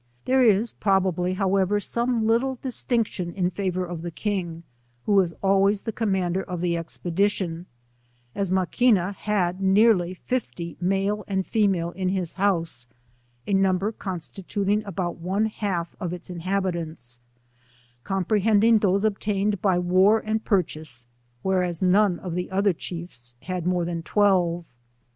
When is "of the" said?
3.85-4.09, 6.41-6.75, 22.21-22.49